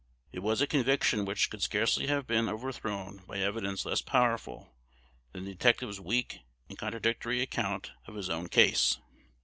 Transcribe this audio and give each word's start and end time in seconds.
It 0.31 0.39
was 0.39 0.61
a 0.61 0.65
conviction 0.65 1.25
which 1.25 1.51
could 1.51 1.61
scarcely 1.61 2.07
have 2.07 2.25
been 2.25 2.49
overthrown 2.49 3.21
by 3.27 3.37
evidence 3.37 3.85
less 3.85 4.01
powerful 4.01 4.73
than 5.31 5.45
the 5.45 5.51
detective's 5.51 5.99
weak 5.99 6.39
and 6.67 6.75
contradictory 6.75 7.39
account 7.39 7.91
of 8.07 8.15
his 8.15 8.27
own 8.27 8.47
case. 8.49 8.97